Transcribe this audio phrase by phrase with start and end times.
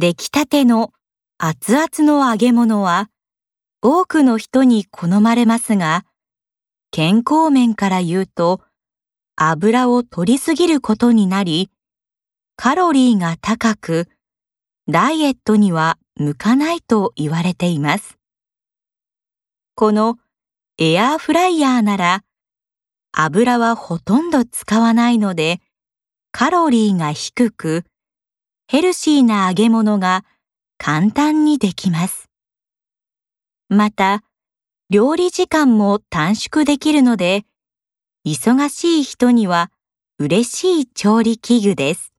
[0.00, 0.94] 出来たての
[1.36, 3.10] 熱々の揚げ物は
[3.82, 6.06] 多くの人に好まれますが、
[6.90, 8.62] 健康面から言うと
[9.36, 11.70] 油を取りすぎることになり、
[12.56, 14.08] カロリーが高く、
[14.88, 18.16] ダイエットには向かないと言われています。
[19.74, 20.16] この
[20.78, 22.24] エアーフライヤーなら
[23.12, 25.60] 油はほとんど使わないので
[26.32, 27.84] カロリーが低く
[28.72, 30.24] ヘルシーな揚げ物が
[30.78, 32.30] 簡単にできます。
[33.68, 34.22] また
[34.90, 37.42] 料理時間も短縮できるので
[38.24, 39.72] 忙しい人には
[40.20, 42.09] 嬉しい調理器具です。